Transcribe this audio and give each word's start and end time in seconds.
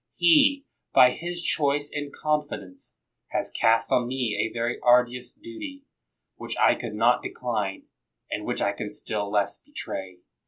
He, 0.15 0.65
by 0.95 1.11
his 1.11 1.43
choice 1.43 1.91
and 1.93 2.11
confidence, 2.11 2.95
has 3.27 3.51
cast 3.51 3.91
on 3.91 4.07
me 4.07 4.35
a 4.41 4.51
very 4.51 4.79
arduous 4.81 5.31
duty, 5.31 5.85
which 6.37 6.57
I 6.57 6.73
could 6.73 6.95
not 6.95 7.21
decline, 7.21 7.83
and 8.31 8.43
which 8.43 8.63
I 8.63 8.71
can 8.73 8.89
still 8.89 9.29
less 9.29 9.59
betray. 9.59 10.17